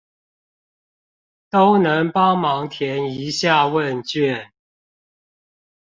[1.51, 4.49] 都能幫忙填一下問卷